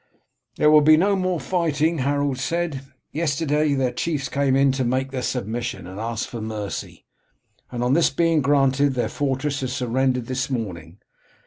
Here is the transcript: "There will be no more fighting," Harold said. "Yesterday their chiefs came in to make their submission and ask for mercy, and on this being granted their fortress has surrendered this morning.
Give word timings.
"There 0.55 0.71
will 0.71 0.81
be 0.81 0.97
no 0.97 1.15
more 1.15 1.39
fighting," 1.39 1.99
Harold 1.99 2.39
said. 2.39 2.81
"Yesterday 3.11 3.75
their 3.75 3.91
chiefs 3.91 4.29
came 4.29 4.55
in 4.55 4.71
to 4.71 4.83
make 4.83 5.11
their 5.11 5.21
submission 5.21 5.85
and 5.85 5.99
ask 5.99 6.27
for 6.27 6.41
mercy, 6.41 7.05
and 7.71 7.83
on 7.83 7.93
this 7.93 8.09
being 8.09 8.41
granted 8.41 8.95
their 8.95 9.07
fortress 9.09 9.59
has 9.61 9.73
surrendered 9.73 10.25
this 10.25 10.49
morning. 10.49 10.97